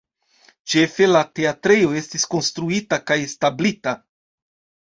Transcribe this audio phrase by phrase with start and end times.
[0.71, 3.95] Ĉefe la teatrejo estis konstruita kaj establita.